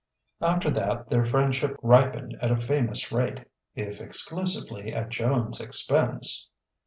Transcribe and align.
After 0.41 0.71
that 0.71 1.09
their 1.11 1.27
friendship 1.27 1.77
ripened 1.83 2.35
at 2.41 2.49
a 2.49 2.57
famous 2.57 3.11
rate, 3.11 3.41
if 3.75 4.01
exclusively 4.01 4.91
at 4.91 5.09
Joan's 5.09 5.61
expense. 5.61 6.49